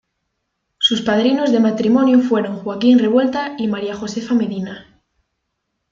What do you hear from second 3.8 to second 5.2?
Josefa Medina.